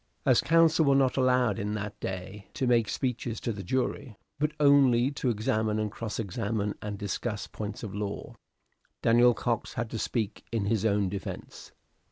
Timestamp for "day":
1.99-2.47